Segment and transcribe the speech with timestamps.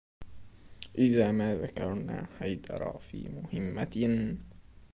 [0.97, 4.37] إذا ما ذكرنا حيدرا في مهمة